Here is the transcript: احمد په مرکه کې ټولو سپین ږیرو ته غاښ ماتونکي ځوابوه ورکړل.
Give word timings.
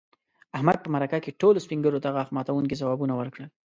احمد 0.57 0.77
په 0.81 0.89
مرکه 0.95 1.17
کې 1.23 1.37
ټولو 1.41 1.63
سپین 1.65 1.79
ږیرو 1.83 2.03
ته 2.03 2.09
غاښ 2.15 2.29
ماتونکي 2.35 2.75
ځوابوه 2.81 3.13
ورکړل. 3.17 3.47